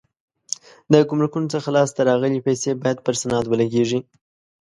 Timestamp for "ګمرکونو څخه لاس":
1.09-1.89